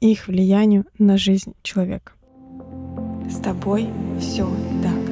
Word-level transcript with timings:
и 0.00 0.12
их 0.12 0.26
влиянию 0.26 0.86
на 0.98 1.16
жизнь 1.16 1.54
человека. 1.62 2.12
С 3.30 3.36
тобой 3.36 3.88
все 4.18 4.48
так. 4.82 5.10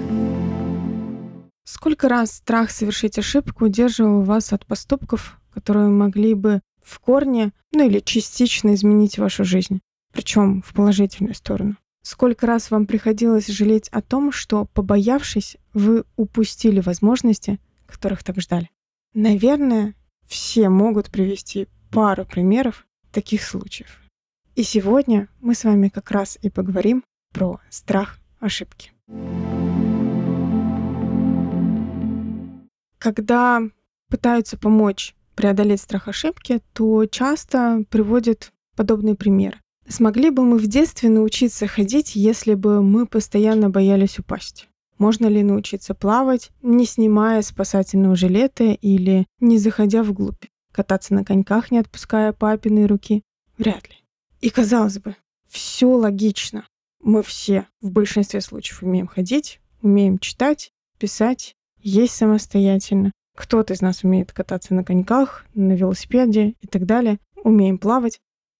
Сколько 1.65 2.09
раз 2.09 2.33
страх 2.33 2.71
совершить 2.71 3.19
ошибку 3.19 3.67
удерживал 3.67 4.23
вас 4.23 4.53
от 4.53 4.67
поступков, 4.67 5.41
которые 5.53 5.89
могли 5.89 6.35
бы 6.35 6.61
в 6.83 6.99
корне, 6.99 7.53
ну 7.73 7.87
или 7.87 8.01
частично 8.01 8.75
изменить 8.75 9.19
вашу 9.19 9.45
жизнь, 9.45 9.81
причем 10.13 10.63
в 10.63 10.73
положительную 10.73 11.35
сторону? 11.35 11.77
Сколько 12.03 12.47
раз 12.47 12.71
вам 12.71 12.87
приходилось 12.87 13.49
жалеть 13.49 13.89
о 13.91 14.01
том, 14.01 14.33
что, 14.33 14.65
побоявшись, 14.65 15.59
вы 15.75 16.05
упустили 16.17 16.81
возможности, 16.81 17.59
которых 17.87 18.25
так 18.25 18.41
ждали? 18.41 18.71
Наверное, 19.15 19.95
все 20.27 20.69
могут 20.69 21.11
привести 21.11 21.69
пару 21.91 22.25
примеров 22.25 22.87
таких 23.13 23.43
случаев. 23.43 24.08
И 24.59 24.65
сегодня 24.65 25.29
мы 25.41 25.55
с 25.55 25.63
вами 25.63 25.89
как 25.89 26.11
раз 26.11 26.37
и 26.43 26.51
поговорим 26.51 27.05
про 27.33 27.61
страх 27.71 28.19
ошибки. 28.41 28.91
Когда 32.99 33.63
пытаются 34.11 34.59
помочь 34.59 35.15
преодолеть 35.37 35.81
страх 35.81 36.09
ошибки, 36.09 36.61
то 36.73 37.07
часто 37.07 37.85
приводят 37.89 38.51
подобные 38.75 39.15
примеры. 39.15 39.59
Смогли 39.87 40.31
бы 40.31 40.43
мы 40.43 40.59
в 40.59 40.67
детстве 40.67 41.09
научиться 41.09 41.69
ходить, 41.69 42.17
если 42.17 42.55
бы 42.55 42.83
мы 42.83 43.07
постоянно 43.07 43.71
боялись 43.71 44.19
упасть? 44.19 44.69
Можно 44.99 45.29
ли 45.29 45.45
научиться 45.45 45.95
плавать, 45.95 46.51
не 46.63 46.85
снимая 46.85 47.43
спасательного 47.43 48.17
жилета 48.17 48.65
или 48.65 49.25
не 49.39 49.57
заходя 49.59 50.03
вглубь? 50.03 50.43
Кататься 50.73 51.15
на 51.15 51.25
коньках, 51.25 51.71
не 51.71 51.79
отпуская 51.79 52.33
папиной 52.33 52.87
руки? 52.87 53.23
Вряд 53.57 53.89
ли. 53.89 53.95
И 54.41 54.51
казалось 54.51 54.99
бы, 54.99 55.17
все 55.49 55.89
логично. 55.89 56.67
Мы 57.03 57.23
все 57.23 57.67
в 57.81 57.91
большинстве 57.91 58.41
случаев 58.41 58.83
умеем 58.83 59.07
ходить, 59.07 59.61
умеем 59.83 60.19
читать, 60.19 60.73
писать, 60.99 61.55
есть 61.81 62.15
самостоятельно. 62.15 63.13
Кто-то 63.37 63.75
из 63.75 63.81
нас 63.81 64.03
умеет 64.03 64.33
кататься 64.33 64.75
на 64.75 64.85
коньках, 64.85 65.47
на 65.55 65.73
велосипеде 65.73 66.55
и 66.61 66.67
так 66.67 66.87
далее. 66.87 67.19
Умеем 67.45 67.79
плавать. 67.79 68.19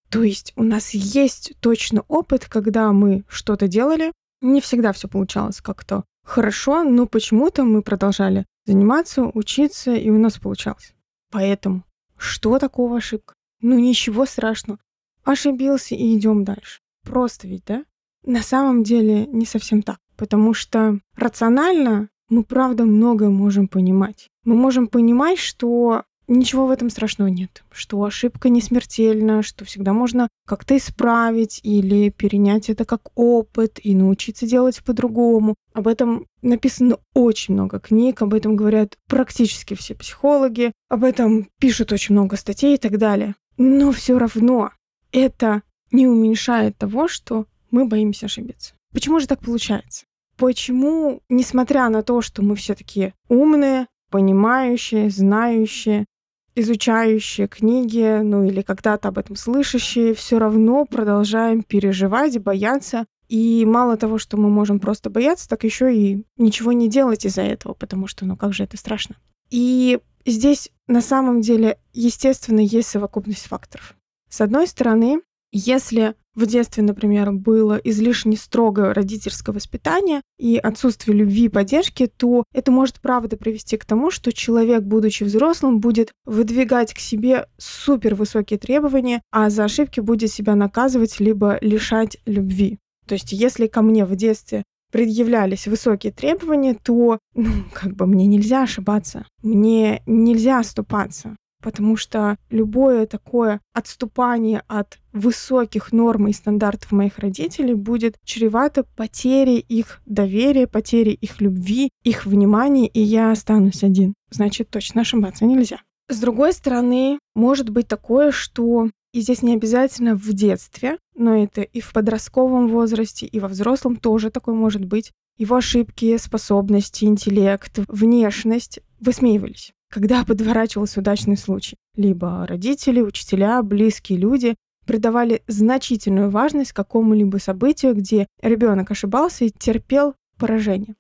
То 0.09 0.23
есть 0.23 0.53
у 0.57 0.63
нас 0.63 0.91
есть 0.91 1.55
точно 1.61 2.03
опыт, 2.09 2.47
когда 2.47 2.93
мы 2.93 3.25
что-то 3.29 3.69
делали. 3.69 4.13
Не 4.41 4.61
всегда 4.61 4.93
все 4.93 5.09
получалось 5.09 5.61
как-то 5.61 6.05
хорошо, 6.25 6.85
но 6.85 7.07
почему-то 7.07 7.65
мы 7.65 7.83
продолжали 7.83 8.47
заниматься, 8.67 9.25
учиться, 9.25 9.95
и 9.95 10.11
у 10.11 10.19
нас 10.19 10.39
получалось. 10.39 10.95
Поэтому 11.31 11.83
что 12.17 12.59
такого 12.59 12.99
ошибка? 12.99 13.35
Ну 13.61 13.79
ничего 13.79 14.27
страшного. 14.27 14.79
Ошибился 15.25 15.95
и 15.95 16.17
идем 16.17 16.45
дальше. 16.45 16.81
Просто 17.05 17.47
ведь, 17.47 17.65
да? 17.67 17.85
На 18.25 18.43
самом 18.43 18.83
деле 18.83 19.27
не 19.27 19.47
совсем 19.47 19.83
так. 19.83 19.99
Потому 20.17 20.55
что 20.55 20.99
рационально 21.17 22.09
мы 22.29 22.45
правда 22.45 22.85
многое 22.85 23.31
можем 23.31 23.69
понимать. 23.69 24.29
Мы 24.45 24.55
можем 24.55 24.87
понимать, 24.87 25.39
что 25.39 26.03
ничего 26.29 26.67
в 26.67 26.71
этом 26.71 26.91
страшного 26.91 27.29
нет, 27.29 27.65
что 27.71 28.03
ошибка 28.05 28.49
не 28.51 28.61
смертельна, 28.61 29.43
что 29.43 29.65
всегда 29.65 29.93
можно 29.93 30.29
как-то 30.47 30.77
исправить 30.77 31.61
или 31.63 32.11
перенять 32.11 32.69
это 32.69 32.85
как 32.85 33.09
опыт 33.15 33.81
и 33.83 33.95
научиться 33.95 34.47
делать 34.47 34.83
по-другому. 34.85 35.55
Об 35.73 35.89
этом 35.89 36.27
написано 36.43 36.99
очень 37.15 37.55
много 37.55 37.81
книг, 37.81 38.23
об 38.23 38.35
этом 38.35 38.57
говорят 38.57 38.99
практически 39.09 39.75
все 39.75 39.95
психологи, 39.95 40.73
об 40.89 41.05
этом 41.05 41.49
пишут 41.59 41.93
очень 41.93 42.15
много 42.15 42.37
статей 42.37 42.75
и 42.75 42.79
так 42.79 42.99
далее. 42.99 43.35
Но 43.57 43.91
все 43.91 44.19
равно 44.19 44.71
это 45.13 45.63
не 45.91 46.07
уменьшает 46.07 46.77
того, 46.77 47.09
что 47.09 47.47
мы 47.71 47.87
боимся 47.87 48.27
ошибиться. 48.27 48.75
Почему 48.93 49.21
же 49.21 49.27
так 49.27 49.41
получается? 49.41 50.07
Почему, 50.37 51.21
несмотря 51.29 51.89
на 51.89 52.03
то, 52.03 52.23
что 52.23 52.43
мы 52.43 52.57
все 52.57 52.75
такие 52.75 53.15
умные, 53.29 53.87
понимающие, 54.11 55.11
знающие, 55.11 56.07
изучающие 56.55 57.49
книги, 57.49 58.21
ну 58.23 58.45
или 58.45 58.63
когда-то 58.63 59.09
об 59.09 59.19
этом 59.19 59.37
слышащие, 59.37 60.15
все 60.15 60.39
равно 60.39 60.85
продолжаем 60.85 61.63
переживать, 61.63 62.39
бояться. 62.39 63.07
И 63.29 63.65
мало 63.67 63.97
того, 63.97 64.19
что 64.19 64.37
мы 64.39 64.49
можем 64.49 64.81
просто 64.81 65.11
бояться, 65.11 65.49
так 65.49 65.65
еще 65.65 65.95
и 65.95 66.25
ничего 66.39 66.73
не 66.73 66.89
делать 66.89 67.27
из-за 67.27 67.43
этого, 67.43 67.75
потому 67.75 68.07
что, 68.07 68.25
ну 68.25 68.37
как 68.37 68.55
же 68.55 68.65
это 68.65 68.77
страшно. 68.77 69.17
И 69.51 69.99
здесь 70.25 70.71
на 70.87 71.03
самом 71.03 71.43
деле, 71.43 71.79
естественно, 71.93 72.61
есть 72.61 72.89
совокупность 72.89 73.47
факторов. 73.47 73.95
С 74.29 74.41
одной 74.41 74.67
стороны, 74.67 75.21
если 75.53 76.15
в 76.35 76.47
детстве, 76.47 76.85
например, 76.85 77.33
было 77.33 77.75
излишне 77.83 78.37
строгое 78.37 78.95
родительское 78.95 79.53
воспитание 79.53 80.23
и 80.39 80.57
отсутствие 80.57 81.17
любви 81.17 81.47
и 81.47 81.49
поддержки, 81.49 82.07
то 82.07 82.45
это 82.55 82.71
может 82.71 83.01
правда 83.01 83.37
привести 83.37 83.77
к 83.77 83.85
тому, 83.85 84.13
что 84.13 84.33
человек, 84.33 84.83
будучи 84.83 85.25
взрослым, 85.25 85.81
будет 85.81 86.13
выдвигать 86.25 86.95
к 86.95 86.99
себе 86.99 87.49
супер 87.57 88.15
высокие 88.15 88.59
требования, 88.59 89.21
а 89.33 89.51
за 89.51 89.65
ошибки 89.65 89.99
будет 89.99 90.31
себя 90.31 90.55
наказывать 90.55 91.19
либо 91.19 91.59
лишать 91.61 92.19
любви. 92.25 92.79
То 93.07 93.15
есть 93.15 93.33
если 93.33 93.67
ко 93.67 93.83
мне 93.83 94.05
в 94.05 94.15
детстве 94.15 94.63
предъявлялись 94.93 95.67
высокие 95.67 96.13
требования, 96.13 96.75
то, 96.75 97.19
ну, 97.35 97.51
как 97.73 97.97
бы 97.97 98.07
мне 98.07 98.27
нельзя 98.27 98.63
ошибаться, 98.63 99.27
мне 99.43 100.03
нельзя 100.07 100.61
оступаться 100.61 101.37
потому 101.63 101.97
что 101.97 102.37
любое 102.51 103.07
такое 103.07 103.61
отступание 103.73 104.63
от 104.69 104.99
высоких 105.13 105.93
норм 105.93 106.29
и 106.29 106.33
стандартов 106.33 106.93
моих 106.93 107.19
родителей 107.19 107.75
будет 107.75 108.17
чревато 108.25 108.85
потерей 108.97 109.59
их 109.59 110.01
доверия, 110.07 110.67
потерей 110.67 111.15
их 111.15 111.41
любви, 111.41 111.91
их 112.05 112.27
внимания, 112.27 112.87
и 112.87 113.01
я 113.01 113.33
останусь 113.33 113.83
один. 113.83 114.15
Значит, 114.31 114.71
точно 114.71 115.03
ошибаться 115.03 115.45
нельзя. 115.45 115.81
С 116.09 116.19
другой 116.21 116.53
стороны, 116.53 117.19
может 117.35 117.69
быть 117.69 117.89
такое, 117.89 118.31
что 118.31 118.89
и 119.13 119.21
здесь 119.21 119.43
не 119.43 119.55
обязательно 119.55 120.15
в 120.15 120.33
детстве, 120.33 120.99
но 121.15 121.37
это 121.37 121.63
и 121.63 121.81
в 121.81 121.93
подростковом 121.93 122.69
возрасте, 122.69 123.27
и 123.27 123.41
во 123.41 123.49
взрослом 123.49 123.97
тоже 123.97 124.31
такое 124.31 124.55
может 124.55 124.85
быть. 124.85 125.13
Его 125.39 125.57
ошибки, 125.57 126.17
способности, 126.17 127.05
интеллект, 127.05 127.79
внешность 127.89 128.81
высмеивались 129.01 129.73
когда 129.91 130.25
подворачивался 130.25 131.01
удачный 131.01 131.37
случай. 131.37 131.77
Либо 131.97 132.47
родители, 132.47 133.01
учителя, 133.01 133.63
близкие 133.63 134.19
люди 134.19 134.55
придавали 134.87 135.43
значительную 135.47 136.31
важность 136.31 136.73
какому-либо 136.73 137.37
событию, 137.39 137.95
где 137.95 138.27
ребенок 138.43 138.91
ошибался 138.91 139.45
и 139.45 139.51
терпел 139.51 140.15
поражение. 140.39 140.95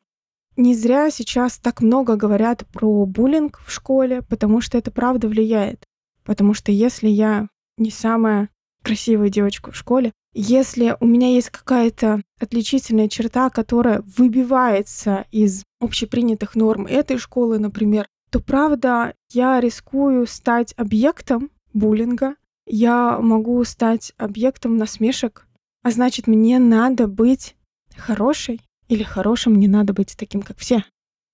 Не 0.56 0.75
зря 0.75 1.10
сейчас 1.10 1.59
так 1.59 1.81
много 1.81 2.16
говорят 2.16 2.66
про 2.72 3.06
буллинг 3.06 3.60
в 3.65 3.72
школе, 3.72 4.22
потому 4.22 4.60
что 4.60 4.77
это 4.77 4.91
правда 4.91 5.28
влияет. 5.28 5.84
Потому 6.25 6.53
что 6.53 6.72
если 6.72 7.09
я 7.09 7.48
не 7.78 7.91
самая 7.91 8.50
красивая 8.82 9.28
девочка 9.28 9.71
в 9.71 9.77
школе, 9.77 10.12
если 10.34 10.97
у 11.01 11.07
меня 11.07 11.28
есть 11.28 11.51
какая-то 11.51 12.22
отличительная 12.39 13.09
черта, 13.09 13.51
которая 13.51 14.03
выбивается 14.16 15.27
из 15.30 15.65
общепринятых 15.80 16.54
норм 16.54 16.86
этой 16.86 17.18
школы, 17.18 17.59
например, 17.59 18.07
то 18.30 18.41
правда 18.41 19.15
я 19.33 19.60
рискую 19.60 20.27
стать 20.27 20.75
объектом 20.77 21.51
буллинга, 21.72 22.34
я 22.66 23.19
могу 23.21 23.63
стать 23.65 24.13
объектом 24.19 24.77
насмешек, 24.77 25.47
а 25.83 25.91
значит, 25.91 26.27
мне 26.27 26.59
надо 26.59 27.09
быть 27.09 27.57
хорошей 27.97 28.60
или 28.89 29.03
хорошим 29.03 29.57
не 29.57 29.69
надо 29.69 29.92
быть 29.92 30.16
таким, 30.16 30.42
как 30.42 30.59
все. 30.59 30.84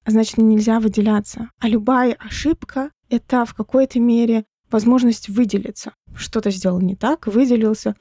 А 0.05 0.11
значит, 0.11 0.39
нельзя 0.39 0.81
выделяться. 0.81 1.51
А 1.59 1.69
любая 1.69 2.15
ошибка— 2.15 2.91
это 3.09 3.45
в 3.45 3.55
какой-то 3.55 4.01
мере 4.01 4.45
возможность 4.71 5.29
выделиться. 5.29 5.95
Что-то 6.15 6.51
сделал 6.51 6.81
не 6.81 6.95
так, 6.95 7.27
выделился. 7.27 7.97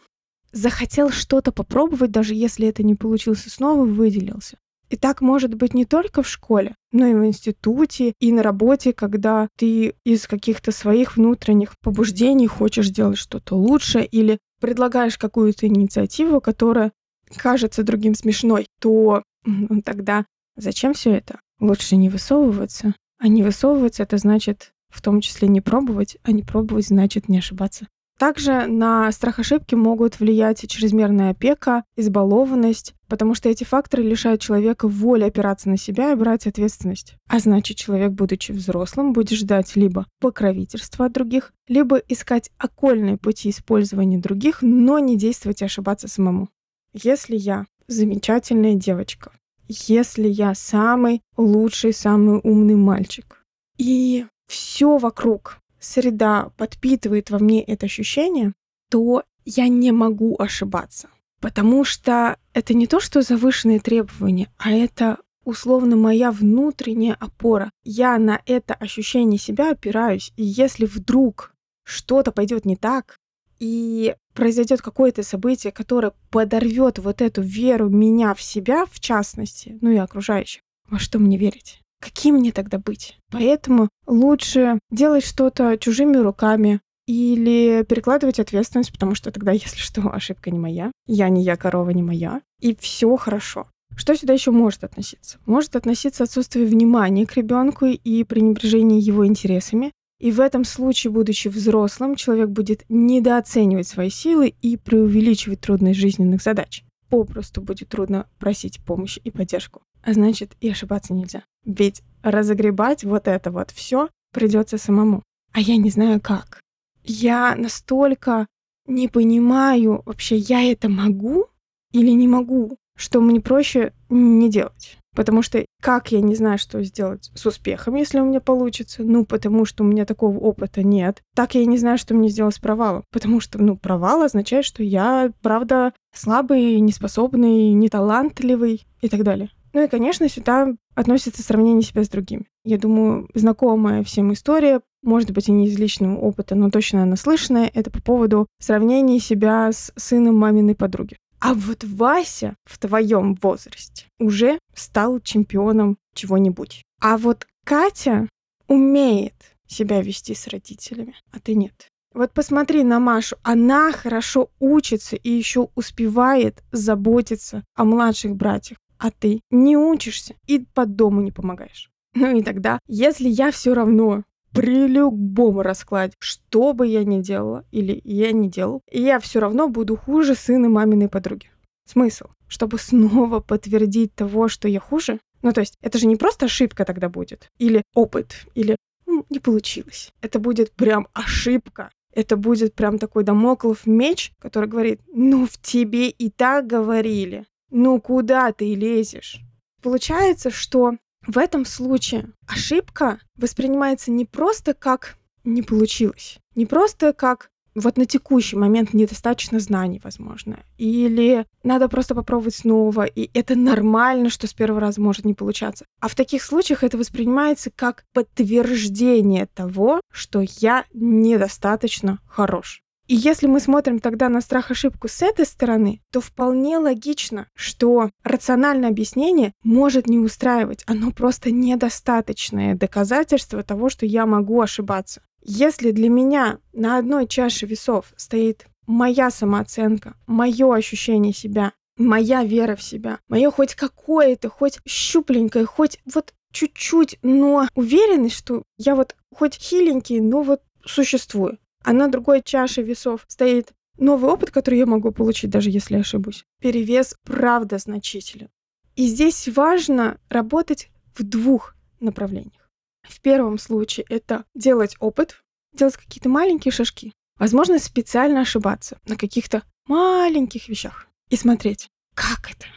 Захотел 0.51 1.09
что-то 1.09 1.51
попробовать, 1.51 2.11
даже 2.11 2.35
если 2.35 2.67
это 2.67 2.83
не 2.83 2.95
получилось 2.95 3.43
снова 3.43 3.85
выделился. 3.85 4.57
И 4.93 4.95
так 4.95 5.21
может 5.21 5.55
быть 5.55 5.73
не 5.73 5.85
только 5.85 6.21
в 6.21 6.29
школе, 6.29 6.75
но 6.91 7.07
и 7.07 7.15
в 7.15 7.25
институте, 7.25 8.13
и 8.19 8.31
на 8.31 8.43
работе, 8.43 8.93
когда 8.93 9.47
ты 9.57 9.95
из 10.05 10.27
каких-то 10.27 10.71
своих 10.71 11.17
внутренних 11.17 11.79
побуждений 11.79 12.45
хочешь 12.45 12.89
сделать 12.89 13.17
что-то 13.17 13.55
лучше 13.55 14.01
или 14.01 14.37
предлагаешь 14.61 15.17
какую-то 15.17 15.65
инициативу, 15.65 16.39
которая 16.41 16.91
кажется 17.35 17.81
другим 17.81 18.13
смешной, 18.13 18.67
то 18.79 19.23
ну, 19.43 19.81
тогда 19.81 20.27
зачем 20.57 20.93
все 20.93 21.13
это? 21.13 21.39
Лучше 21.59 21.95
не 21.95 22.09
высовываться. 22.09 22.93
А 23.17 23.27
не 23.27 23.41
высовываться 23.41 24.03
это 24.03 24.19
значит 24.19 24.73
в 24.89 25.01
том 25.01 25.21
числе 25.21 25.47
не 25.47 25.59
пробовать, 25.59 26.17
а 26.21 26.31
не 26.31 26.43
пробовать 26.43 26.89
значит 26.89 27.29
не 27.29 27.39
ошибаться. 27.39 27.87
Также 28.23 28.67
на 28.67 29.11
страх 29.11 29.39
ошибки 29.39 29.75
могут 29.75 30.21
влиять 30.21 30.65
чрезмерная 30.69 31.31
опека, 31.31 31.83
избалованность, 31.97 32.95
потому 33.09 33.35
что 33.35 33.49
эти 33.49 33.65
факторы 33.65 34.01
лишают 34.01 34.39
человека 34.39 34.87
воли 34.87 35.25
опираться 35.25 35.67
на 35.67 35.75
себя 35.75 36.13
и 36.13 36.15
брать 36.15 36.47
ответственность. 36.47 37.15
А 37.27 37.39
значит, 37.39 37.75
человек, 37.75 38.11
будучи 38.11 38.53
взрослым, 38.53 39.11
будет 39.11 39.37
ждать 39.37 39.75
либо 39.75 40.05
покровительства 40.21 41.07
от 41.07 41.11
других, 41.11 41.51
либо 41.67 41.97
искать 41.97 42.49
окольные 42.57 43.17
пути 43.17 43.49
использования 43.49 44.19
других, 44.19 44.59
но 44.61 44.99
не 44.99 45.17
действовать 45.17 45.61
и 45.61 45.65
ошибаться 45.65 46.07
самому. 46.07 46.47
Если 46.93 47.35
я 47.35 47.65
замечательная 47.89 48.75
девочка, 48.75 49.33
если 49.67 50.29
я 50.29 50.55
самый 50.55 51.21
лучший, 51.35 51.91
самый 51.91 52.39
умный 52.41 52.75
мальчик, 52.75 53.43
и 53.77 54.25
все 54.47 54.97
вокруг 54.97 55.57
среда 55.83 56.51
подпитывает 56.57 57.29
во 57.29 57.39
мне 57.39 57.61
это 57.61 57.85
ощущение, 57.85 58.53
то 58.89 59.23
я 59.45 59.67
не 59.67 59.91
могу 59.91 60.35
ошибаться. 60.39 61.09
Потому 61.39 61.83
что 61.83 62.37
это 62.53 62.73
не 62.73 62.87
то, 62.87 62.99
что 62.99 63.21
завышенные 63.21 63.79
требования, 63.79 64.49
а 64.57 64.71
это 64.71 65.17
условно 65.43 65.97
моя 65.97 66.31
внутренняя 66.31 67.15
опора. 67.19 67.69
Я 67.83 68.17
на 68.17 68.41
это 68.45 68.73
ощущение 68.73 69.37
себя 69.37 69.71
опираюсь. 69.71 70.31
И 70.37 70.43
если 70.43 70.85
вдруг 70.85 71.53
что-то 71.83 72.31
пойдет 72.31 72.63
не 72.65 72.77
так, 72.77 73.17
и 73.59 74.15
произойдет 74.33 74.81
какое-то 74.81 75.23
событие, 75.23 75.71
которое 75.71 76.13
подорвет 76.29 76.99
вот 76.99 77.21
эту 77.21 77.41
веру 77.41 77.89
меня 77.89 78.33
в 78.33 78.41
себя, 78.41 78.85
в 78.85 78.99
частности, 78.99 79.77
ну 79.81 79.91
и 79.91 79.97
окружающих, 79.97 80.61
во 80.89 80.99
что 80.99 81.19
мне 81.19 81.37
верить? 81.37 81.81
Каким 82.03 82.35
мне 82.35 82.51
тогда 82.51 82.79
быть? 82.79 83.17
Поэтому 83.31 83.87
лучше 84.05 84.77
делать 84.91 85.25
что-то 85.25 85.77
чужими 85.77 86.17
руками 86.17 86.81
или 87.07 87.85
перекладывать 87.87 88.41
ответственность, 88.41 88.91
потому 88.91 89.15
что 89.15 89.31
тогда, 89.31 89.51
если 89.53 89.77
что, 89.77 90.13
ошибка 90.13 90.51
не 90.51 90.59
моя, 90.59 90.91
я 91.07 91.29
не 91.29 91.43
я, 91.43 91.55
корова 91.55 91.91
не 91.91 92.03
моя, 92.03 92.41
и 92.59 92.75
все 92.75 93.15
хорошо. 93.15 93.67
Что 93.95 94.17
сюда 94.17 94.33
еще 94.33 94.51
может 94.51 94.83
относиться? 94.83 95.37
Может 95.45 95.77
относиться 95.77 96.25
отсутствие 96.25 96.65
внимания 96.65 97.25
к 97.25 97.37
ребенку 97.37 97.85
и 97.85 98.23
пренебрежение 98.25 98.99
его 98.99 99.25
интересами. 99.25 99.93
И 100.19 100.31
в 100.31 100.41
этом 100.41 100.65
случае, 100.65 101.11
будучи 101.11 101.47
взрослым, 101.47 102.15
человек 102.15 102.49
будет 102.49 102.83
недооценивать 102.89 103.87
свои 103.87 104.09
силы 104.09 104.53
и 104.61 104.75
преувеличивать 104.75 105.61
трудность 105.61 105.99
жизненных 105.99 106.41
задач. 106.41 106.83
Попросту 107.07 107.61
будет 107.61 107.87
трудно 107.89 108.27
просить 108.39 108.83
помощи 108.83 109.21
и 109.23 109.31
поддержку. 109.31 109.83
А 110.03 110.13
значит, 110.13 110.55
и 110.59 110.69
ошибаться 110.69 111.13
нельзя. 111.13 111.43
Ведь 111.65 112.03
разогребать 112.21 113.03
вот 113.03 113.27
это 113.27 113.51
вот 113.51 113.71
все 113.71 114.09
придется 114.33 114.77
самому. 114.77 115.23
А 115.53 115.59
я 115.59 115.77
не 115.77 115.89
знаю 115.89 116.19
как. 116.21 116.59
Я 117.03 117.55
настолько 117.55 118.47
не 118.85 119.07
понимаю, 119.07 120.01
вообще 120.05 120.37
я 120.37 120.63
это 120.63 120.89
могу 120.89 121.45
или 121.91 122.11
не 122.11 122.27
могу, 122.27 122.77
что 122.97 123.21
мне 123.21 123.39
проще 123.39 123.93
не 124.09 124.49
делать. 124.49 124.97
Потому 125.15 125.43
что 125.43 125.63
как 125.81 126.11
я 126.11 126.21
не 126.21 126.33
знаю, 126.33 126.57
что 126.57 126.81
сделать 126.83 127.29
с 127.35 127.45
успехом, 127.45 127.95
если 127.95 128.19
у 128.19 128.25
меня 128.25 128.41
получится? 128.41 129.03
Ну, 129.03 129.25
потому 129.25 129.63
что 129.65 129.83
у 129.83 129.87
меня 129.87 130.05
такого 130.05 130.37
опыта 130.39 130.81
нет. 130.81 131.21
Так 131.35 131.53
я 131.53 131.65
не 131.65 131.77
знаю, 131.77 131.99
что 131.99 132.15
мне 132.15 132.29
сделать 132.29 132.55
с 132.55 132.59
провалом. 132.59 133.03
Потому 133.11 133.39
что, 133.39 133.61
ну, 133.61 133.77
провал 133.77 134.23
означает, 134.23 134.65
что 134.65 134.81
я, 134.81 135.31
правда, 135.43 135.93
слабый, 136.15 136.79
неспособный, 136.79 137.73
неталантливый 137.73 138.87
и 139.01 139.09
так 139.09 139.23
далее. 139.23 139.51
Ну 139.73 139.83
и, 139.83 139.87
конечно, 139.87 140.29
сюда 140.29 140.67
относится 140.93 141.41
сравнение 141.41 141.81
себя 141.81 142.03
с 142.03 142.09
другими. 142.09 142.45
Я 142.63 142.77
думаю, 142.77 143.27
знакомая 143.33 144.03
всем 144.03 144.31
история, 144.31 144.81
может 145.01 145.31
быть, 145.31 145.49
и 145.49 145.51
не 145.51 145.67
из 145.67 145.77
личного 145.77 146.17
опыта, 146.17 146.55
но 146.55 146.69
точно 146.69 147.05
наслышанная, 147.05 147.71
это 147.73 147.89
по 147.89 148.01
поводу 148.01 148.47
сравнения 148.59 149.19
себя 149.19 149.71
с 149.71 149.91
сыном 149.95 150.37
маминой 150.37 150.75
подруги. 150.75 151.17
А 151.39 151.55
вот 151.55 151.83
Вася 151.83 152.55
в 152.63 152.77
твоем 152.77 153.33
возрасте 153.41 154.05
уже 154.19 154.59
стал 154.73 155.19
чемпионом 155.19 155.97
чего-нибудь. 156.13 156.83
А 157.01 157.17
вот 157.17 157.47
Катя 157.65 158.29
умеет 158.67 159.33
себя 159.67 160.01
вести 160.01 160.35
с 160.35 160.47
родителями, 160.47 161.15
а 161.31 161.39
ты 161.39 161.55
нет. 161.55 161.89
Вот 162.13 162.31
посмотри 162.31 162.83
на 162.83 162.99
Машу, 162.99 163.37
она 163.41 163.91
хорошо 163.91 164.51
учится 164.59 165.15
и 165.15 165.31
еще 165.31 165.69
успевает 165.75 166.63
заботиться 166.71 167.63
о 167.75 167.85
младших 167.85 168.35
братьях 168.35 168.77
а 169.03 169.11
ты 169.11 169.41
не 169.51 169.75
учишься 169.75 170.35
и 170.47 170.59
по 170.73 170.85
дому 170.85 171.21
не 171.21 171.31
помогаешь. 171.31 171.89
Ну 172.15 172.37
и 172.37 172.43
тогда, 172.43 172.79
если 172.87 173.27
я 173.27 173.51
все 173.51 173.73
равно 173.73 174.23
при 174.51 174.87
любом 174.87 175.59
раскладе, 175.59 176.13
что 176.19 176.73
бы 176.73 176.85
я 176.85 177.03
ни 177.03 177.21
делала 177.21 177.65
или 177.71 177.99
я 178.03 178.31
не 178.31 178.49
делал, 178.49 178.81
я 178.91 179.19
все 179.19 179.39
равно 179.39 179.67
буду 179.67 179.97
хуже 179.97 180.35
сына 180.35 180.69
маминой 180.69 181.09
подруги. 181.09 181.49
Смысл? 181.85 182.27
Чтобы 182.47 182.77
снова 182.77 183.39
подтвердить 183.39 184.13
того, 184.13 184.47
что 184.47 184.67
я 184.67 184.79
хуже? 184.79 185.19
Ну, 185.41 185.51
то 185.51 185.59
есть, 185.59 185.75
это 185.81 185.97
же 185.97 186.05
не 186.05 186.15
просто 186.15 186.45
ошибка 186.45 186.85
тогда 186.85 187.09
будет, 187.09 187.49
или 187.57 187.81
опыт, 187.95 188.45
или 188.53 188.77
ну, 189.07 189.25
не 189.29 189.39
получилось. 189.39 190.13
Это 190.21 190.39
будет 190.39 190.71
прям 190.71 191.07
ошибка. 191.13 191.89
Это 192.13 192.37
будет 192.37 192.75
прям 192.75 192.99
такой 192.99 193.23
домоклов 193.23 193.87
меч, 193.87 194.31
который 194.39 194.69
говорит, 194.69 195.01
ну, 195.11 195.47
в 195.47 195.57
тебе 195.59 196.09
и 196.09 196.29
так 196.29 196.67
говорили. 196.67 197.45
Ну 197.75 197.99
куда 197.99 198.51
ты 198.51 198.75
лезешь? 198.75 199.39
Получается, 199.81 200.51
что 200.51 200.93
в 201.25 201.39
этом 201.39 201.65
случае 201.65 202.31
ошибка 202.45 203.19
воспринимается 203.35 204.11
не 204.11 204.25
просто 204.25 204.75
как 204.75 205.17
не 205.43 205.63
получилось, 205.63 206.37
не 206.53 206.67
просто 206.67 207.13
как 207.13 207.49
вот 207.73 207.97
на 207.97 208.05
текущий 208.05 208.55
момент 208.57 208.93
недостаточно 208.93 209.59
знаний, 209.59 209.99
возможно, 210.03 210.59
или 210.77 211.47
надо 211.63 211.89
просто 211.89 212.13
попробовать 212.13 212.53
снова, 212.53 213.05
и 213.05 213.31
это 213.33 213.55
нормально, 213.55 214.29
что 214.29 214.45
с 214.45 214.53
первого 214.53 214.79
раза 214.79 215.01
может 215.01 215.25
не 215.25 215.33
получаться. 215.33 215.85
А 215.99 216.09
в 216.09 216.13
таких 216.13 216.43
случаях 216.43 216.83
это 216.83 216.99
воспринимается 216.99 217.71
как 217.75 218.05
подтверждение 218.13 219.47
того, 219.47 219.99
что 220.11 220.45
я 220.59 220.85
недостаточно 220.93 222.19
хорош. 222.27 222.82
И 223.07 223.15
если 223.15 223.47
мы 223.47 223.59
смотрим 223.59 223.99
тогда 223.99 224.29
на 224.29 224.39
страх-ошибку 224.39 225.09
с 225.09 225.21
этой 225.21 225.45
стороны, 225.45 226.01
то 226.11 226.21
вполне 226.21 226.77
логично, 226.77 227.47
что 227.53 228.09
рациональное 228.23 228.89
объяснение 228.89 229.53
может 229.63 230.07
не 230.07 230.19
устраивать. 230.19 230.83
Оно 230.87 231.11
просто 231.11 231.51
недостаточное 231.51 232.75
доказательство 232.75 233.61
того, 233.61 233.89
что 233.89 234.05
я 234.05 234.25
могу 234.25 234.61
ошибаться. 234.61 235.21
Если 235.41 235.91
для 235.91 236.09
меня 236.09 236.59
на 236.71 236.97
одной 236.97 237.27
чаше 237.27 237.65
весов 237.65 238.13
стоит 238.15 238.67
моя 238.87 239.29
самооценка, 239.31 240.15
мое 240.25 240.73
ощущение 240.73 241.33
себя, 241.33 241.73
моя 241.97 242.45
вера 242.45 242.77
в 242.77 242.83
себя, 242.83 243.19
мое 243.27 243.51
хоть 243.51 243.75
какое-то, 243.75 244.49
хоть 244.49 244.79
щупленькое, 244.87 245.65
хоть 245.65 245.99
вот 246.13 246.33
чуть-чуть, 246.53 247.19
но 247.21 247.67
уверенность, 247.75 248.35
что 248.35 248.63
я 248.77 248.95
вот 248.95 249.15
хоть 249.35 249.55
хиленький, 249.55 250.21
но 250.21 250.41
вот 250.41 250.61
существую 250.85 251.57
а 251.83 251.93
на 251.93 252.07
другой 252.07 252.41
чаше 252.41 252.81
весов 252.81 253.25
стоит 253.27 253.73
новый 253.97 254.31
опыт, 254.31 254.51
который 254.51 254.79
я 254.79 254.85
могу 254.85 255.11
получить, 255.11 255.49
даже 255.49 255.69
если 255.69 255.95
ошибусь. 255.97 256.45
Перевес 256.59 257.15
правда 257.23 257.77
значителен. 257.77 258.49
И 258.95 259.07
здесь 259.07 259.47
важно 259.47 260.19
работать 260.29 260.89
в 261.15 261.23
двух 261.23 261.75
направлениях. 261.99 262.69
В 263.03 263.19
первом 263.21 263.57
случае 263.57 264.05
это 264.09 264.45
делать 264.55 264.95
опыт, 264.99 265.43
делать 265.73 265.97
какие-то 265.97 266.29
маленькие 266.29 266.71
шажки. 266.71 267.13
Возможно, 267.37 267.79
специально 267.79 268.41
ошибаться 268.41 268.99
на 269.05 269.17
каких-то 269.17 269.63
маленьких 269.87 270.69
вещах 270.69 271.07
и 271.29 271.35
смотреть, 271.35 271.89
как 272.15 272.51
это. 272.51 272.67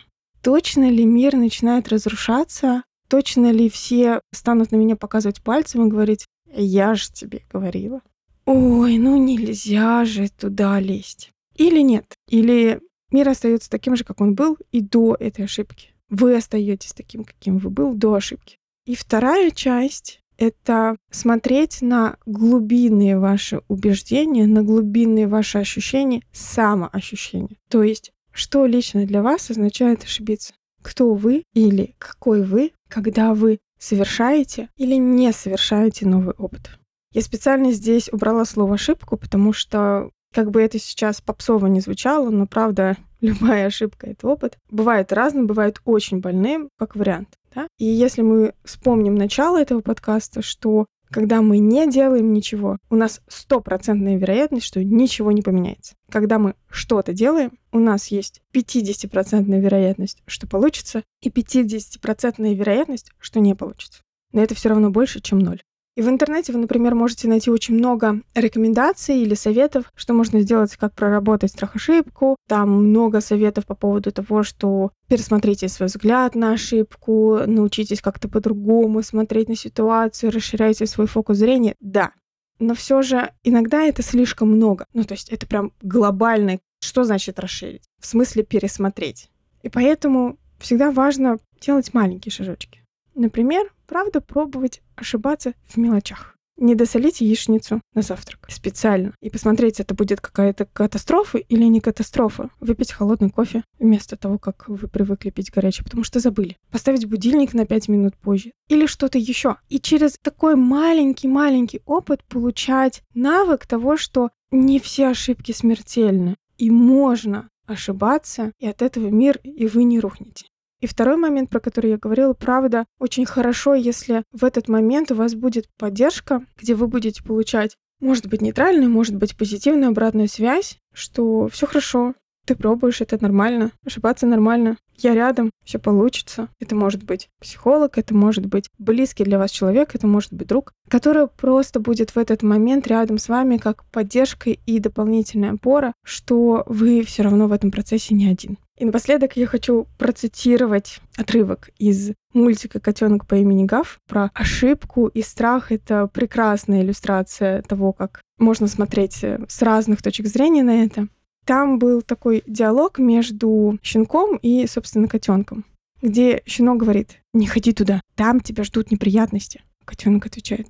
Точно 0.43 0.89
ли 0.89 1.05
мир 1.05 1.37
начинает 1.37 1.89
разрушаться? 1.89 2.83
Точно 3.09 3.53
ли 3.53 3.69
все 3.69 4.21
станут 4.33 4.73
на 4.73 4.77
меня 4.77 4.97
показывать 4.97 5.43
пальцем 5.43 5.87
и 5.87 5.91
говорить, 5.91 6.27
я 6.53 6.95
же 6.95 7.13
тебе 7.13 7.43
говорила. 7.53 8.01
Ой, 8.47 8.99
ну 8.99 9.17
нельзя 9.17 10.05
же 10.05 10.29
туда 10.29 10.79
лезть. 10.79 11.33
Или 11.57 11.81
нет. 11.81 12.15
Или 12.29 12.81
мир 13.11 13.29
остается 13.29 13.69
таким 13.69 13.97
же, 13.97 14.05
как 14.05 14.21
он 14.21 14.35
был 14.35 14.57
и 14.71 14.81
до 14.81 15.17
этой 15.19 15.47
ошибки. 15.47 15.89
Вы 16.09 16.37
остаетесь 16.37 16.93
таким, 16.93 17.25
каким 17.25 17.59
вы 17.59 17.71
был 17.71 17.95
до 17.95 18.15
ошибки. 18.15 18.59
И 18.87 18.95
вторая 18.95 19.51
часть— 19.51 20.21
это 20.39 20.97
смотреть 21.11 21.83
на 21.83 22.19
глубинные 22.25 23.19
ваши 23.19 23.63
убеждения, 23.67 24.47
на 24.47 24.63
глубинные 24.63 25.27
ваши 25.27 25.59
ощущения, 25.59 26.23
самоощущения. 26.33 27.57
То 27.69 27.83
есть, 27.83 28.13
что 28.31 28.65
лично 28.67 29.07
для 29.07 29.23
вас 29.23 29.51
означает 29.51 30.05
ошибиться? 30.05 30.55
Кто 30.83 31.15
вы 31.15 31.43
или 31.53 31.97
какой 31.99 32.45
вы, 32.45 32.71
когда 32.89 33.35
вы 33.35 33.59
совершаете 33.77 34.69
или 34.77 34.95
не 34.95 35.33
совершаете 35.33 36.07
новый 36.07 36.35
опыт? 36.35 36.79
Я 37.17 37.23
специально 37.23 37.73
здесь 37.73 38.11
убрала 38.13 38.45
слово 38.45 38.75
ошибку, 38.75 39.17
потому 39.17 39.55
что 39.55 40.11
Как 40.35 40.51
бы 40.51 40.61
это 40.61 40.79
сейчас 40.79 41.23
попсово 41.23 41.65
не 41.67 41.81
звучало, 41.81 42.29
но 42.29 42.47
правда, 42.47 42.99
любая 43.23 43.69
ошибка— 43.69 44.07
это 44.11 44.29
опыт. 44.29 44.59
Бывает 44.71 45.15
разным, 45.15 45.47
бывает 45.47 45.81
очень 45.87 46.21
больным, 46.21 46.69
как 46.79 46.95
вариант. 46.95 47.31
Да? 47.55 47.69
И 47.79 47.87
если 47.87 48.21
мы 48.21 48.53
вспомним 48.67 49.15
начало 49.15 49.59
этого 49.59 49.81
подкаста, 49.81 50.43
что 50.43 50.85
когда 51.11 51.41
мы 51.41 51.57
не 51.57 51.91
делаем 51.91 52.35
ничего, 52.35 52.77
у 52.91 52.97
нас 52.97 53.23
стопроцентная 53.29 54.19
вероятность, 54.19 54.67
что 54.67 54.85
ничего 54.85 55.33
не 55.33 55.41
поменяется. 55.41 55.95
Когда 56.11 56.39
мы 56.39 56.55
что-то 56.69 57.15
делаем, 57.15 57.53
у 57.73 57.79
нас 57.79 58.09
есть 58.09 58.43
50% 58.53 59.59
вероятность, 59.59 60.23
что 60.27 60.47
получится, 60.47 61.03
и 61.23 61.31
50% 61.31 62.53
вероятность, 62.53 63.11
что 63.19 63.41
не 63.41 63.55
получится. 63.55 64.03
Но 64.33 64.43
это 64.43 64.55
все 64.55 64.69
равно 64.69 64.91
больше, 64.91 65.23
чем 65.23 65.39
ноль. 65.39 65.63
И 65.97 66.03
в 66.03 66.09
интернете 66.09 66.53
вы, 66.53 66.59
например, 66.59 66.95
можете 66.95 67.27
найти 67.27 67.51
очень 67.51 67.75
много 67.75 68.21
рекомендаций 68.35 69.19
или 69.19 69.35
советов, 69.35 69.91
что 69.95 70.13
можно 70.13 70.41
сделать, 70.41 70.77
как 70.77 70.93
проработать 70.93 71.53
страх-ошибку. 71.53 72.37
Там 72.47 72.71
много 72.71 73.23
советов 73.23 73.65
по 73.65 73.75
поводу 73.75 74.13
того, 74.13 74.43
что 74.43 74.91
пересмотрите 75.09 75.69
свой 75.69 75.87
взгляд 75.87 76.35
на 76.35 76.53
ошибку, 76.53 77.39
научитесь 77.47 78.03
как-то 78.03 78.29
по-другому 78.29 79.03
смотреть 79.03 79.49
на 79.49 79.57
ситуацию, 79.57 80.33
расширяйте 80.33 80.87
свой 80.87 81.07
фокус 81.07 81.39
зрения. 81.39 81.75
Да, 81.81 82.13
но 82.59 82.75
все 82.75 83.01
же 83.01 83.33
иногда 83.43 83.83
это 83.83 84.03
слишком 84.03 84.51
много. 84.51 84.87
Ну, 84.93 85.05
то 85.05 85.15
есть 85.15 85.31
это 85.31 85.47
прям 85.47 85.73
глобально. 85.81 86.59
Что 86.81 87.05
значит 87.05 87.39
расширить? 87.39 87.85
В 88.01 88.07
смысле 88.07 88.43
пересмотреть. 88.43 89.31
И 89.63 89.71
поэтому 89.71 90.39
всегда 90.59 90.91
важно 90.91 91.39
делать 91.61 91.95
маленькие 91.95 92.33
шажочки. 92.33 92.83
Например, 93.15 93.67
правда 93.87 94.21
пробовать 94.21 94.83
ошибаться 94.97 95.55
в 95.67 95.77
мелочах. 95.77 96.37
Не 96.59 96.75
досолить 96.75 97.21
яичницу 97.21 97.83
на 97.95 98.01
завтрак 98.01 98.47
специально 98.49 99.13
и 99.21 99.29
посмотреть, 99.29 99.79
это 99.79 99.95
будет 99.95 100.23
какая-то 100.23 100.65
катастрофа 100.65 101.37
или 101.37 101.65
не 101.65 101.81
катастрофа. 101.83 102.49
Выпить 102.61 102.93
холодный 102.93 103.29
кофе 103.29 103.63
вместо 103.79 104.17
того, 104.17 104.39
как 104.39 104.67
вы 104.69 104.89
привыкли 104.89 105.29
пить 105.29 105.53
горячий, 105.53 105.85
потому 105.85 106.03
что 106.03 106.19
забыли. 106.19 106.57
Поставить 106.71 107.05
будильник 107.05 107.53
на 107.53 107.67
5 107.67 107.89
минут 107.89 108.17
позже 108.17 108.53
или 108.69 108.87
что-то 108.87 109.19
еще. 109.19 109.57
И 109.69 109.79
через 109.79 110.17
такой 110.23 110.57
маленький-маленький 110.57 111.83
опыт 111.85 112.25
получать 112.25 113.03
навык 113.13 113.67
того, 113.67 113.99
что 113.99 114.31
не 114.51 114.81
все 114.81 115.09
ошибки 115.09 115.53
смертельны. 115.53 116.37
И 116.57 116.71
можно 116.71 117.51
ошибаться, 117.67 118.53
и 118.59 118.67
от 118.67 118.81
этого 118.81 119.09
мир, 119.09 119.39
и 119.43 119.67
вы 119.67 119.85
не 119.85 120.01
рухнете. 120.01 120.47
И 120.81 120.87
второй 120.87 121.17
момент, 121.17 121.49
про 121.51 121.61
который 121.61 121.91
я 121.91 121.99
говорила, 121.99 122.35
правда, 122.35 122.85
очень 122.99 123.25
хорошо, 123.25 123.75
если 123.75 124.25
в 124.33 124.45
этот 124.45 124.69
момент 124.69 125.11
у 125.11 125.15
вас 125.15 125.35
будет 125.35 125.69
поддержка, 125.79 126.45
где 126.57 126.75
вы 126.75 126.87
будете 126.87 127.23
получать, 127.23 127.77
может 128.01 128.27
быть, 128.27 128.43
нейтральную, 128.43 128.91
может 128.91 129.17
быть, 129.17 129.37
позитивную 129.37 129.89
обратную 129.89 130.29
связь, 130.29 130.79
что 130.93 131.49
все 131.49 131.67
хорошо, 131.67 132.15
ты 132.45 132.55
пробуешь, 132.55 133.01
это 133.01 133.19
нормально, 133.21 133.73
ошибаться 133.85 134.27
нормально, 134.27 134.77
я 134.99 135.15
рядом, 135.15 135.51
все 135.65 135.79
получится. 135.79 136.49
Это 136.61 136.75
может 136.75 137.05
быть 137.05 137.29
психолог, 137.41 137.99
это 137.99 138.15
может 138.15 138.47
быть 138.47 138.69
близкий 138.79 139.25
для 139.25 139.39
вас 139.39 139.51
человек, 139.51 139.95
это 139.95 140.07
может 140.07 140.33
быть 140.33 140.49
друг, 140.49 140.73
который 140.89 141.27
просто 141.27 141.81
будет 141.81 142.11
в 142.11 142.19
этот 142.19 142.43
момент 142.43 142.87
рядом 142.87 143.19
с 143.19 143.29
вами 143.29 143.57
как 143.57 143.85
поддержка 143.87 144.51
и 144.51 144.79
дополнительная 144.79 145.53
опора, 145.53 145.93
что 146.05 146.65
вы 146.67 147.03
все 147.03 147.23
равно 147.23 147.49
в 147.49 147.53
этом 147.53 147.71
процессе 147.71 148.15
не 148.15 148.29
один. 148.29 148.59
И 148.79 148.85
напоследок 148.85 149.37
я 149.37 149.47
хочу 149.47 149.87
процитировать 149.97 151.01
отрывок 151.17 151.71
из 151.79 152.13
мультика 152.35 152.79
«Котенок 152.79 153.27
по 153.27 153.35
имени 153.37 153.65
Гав» 153.65 153.99
про 154.07 154.31
ошибку 154.35 155.07
и 155.07 155.23
страх. 155.23 155.73
Это 155.73 156.09
прекрасная 156.09 156.83
иллюстрация 156.83 157.63
того, 157.63 157.95
как 157.95 158.21
можно 158.39 158.67
смотреть 158.67 159.25
с 159.49 159.63
разных 159.63 160.03
точек 160.03 160.27
зрения 160.27 160.63
на 160.63 160.85
это. 160.85 161.09
Там 161.47 161.79
был 161.79 162.03
такой 162.03 162.43
диалог 162.49 162.99
между 162.99 163.79
щенком 163.81 164.37
и, 164.37 164.67
собственно, 164.67 165.07
котенком, 165.07 165.65
где 166.03 166.43
щенок 166.45 166.79
говорит, 166.79 167.23
не 167.33 167.47
ходи 167.47 167.73
туда, 167.73 168.01
там 168.17 168.41
тебя 168.41 168.65
ждут 168.65 168.91
неприятности. 168.91 169.63
Котенок 169.85 170.27
отвечает, 170.27 170.67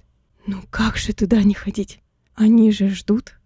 ну 0.46 0.58
как 0.68 0.98
же 0.98 1.14
туда 1.14 1.42
не 1.42 1.54
ходить? 1.54 2.00
Они 2.34 2.70
же 2.72 2.90
ждут. 2.90 3.40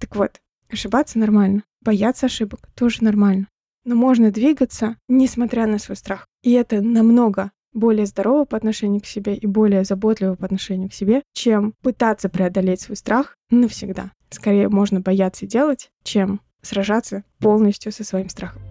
Так 0.00 0.16
вот, 0.16 0.40
ошибаться 0.68 1.20
нормально, 1.20 1.62
бояться 1.80 2.26
ошибок 2.26 2.68
тоже 2.74 3.04
нормально. 3.04 3.46
Но 3.84 3.94
можно 3.94 4.32
двигаться, 4.32 4.96
несмотря 5.08 5.68
на 5.68 5.78
свой 5.78 5.96
страх. 5.96 6.26
И 6.42 6.50
это 6.50 6.82
намного 6.82 7.52
более 7.72 8.06
здорово 8.06 8.46
по 8.46 8.56
отношению 8.56 9.00
к 9.00 9.06
себе 9.06 9.36
и 9.36 9.46
более 9.46 9.84
заботливо 9.84 10.34
по 10.34 10.44
отношению 10.44 10.90
к 10.90 10.94
себе, 10.94 11.22
чем 11.34 11.74
пытаться 11.82 12.28
преодолеть 12.28 12.80
свой 12.80 12.96
страх 12.96 13.36
навсегда. 13.50 14.10
Скорее 14.30 14.68
можно 14.68 15.00
бояться 15.00 15.46
делать, 15.46 15.90
чем 16.02 16.40
сражаться 16.64 17.24
полностью 17.38 17.92
со 17.92 18.04
своим 18.04 18.28
страхом. 18.28 18.62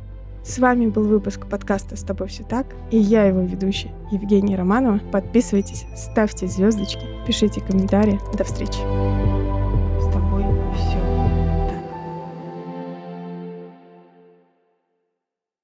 С 0.43 0.59
вами 0.59 0.87
был 0.87 1.03
выпуск 1.03 1.47
подкаста 1.47 1.95
«С 1.95 2.01
тобой 2.01 2.27
все 2.27 2.43
так» 2.43 2.67
и 2.91 2.97
я 2.97 3.23
его 3.25 3.41
ведущая 3.41 3.91
Евгения 4.11 4.57
Романова. 4.57 4.99
Подписывайтесь, 5.11 5.85
ставьте 5.95 6.47
звездочки, 6.47 7.07
пишите 7.25 7.61
комментарии. 7.61 8.19
До 8.37 8.43
встречи! 8.43 9.32